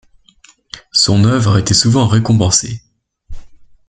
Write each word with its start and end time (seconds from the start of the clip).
Son 0.93 1.25
œuvre 1.25 1.57
a 1.57 1.59
été 1.59 1.75
souvent 1.75 2.07
récompensée. 2.07 2.81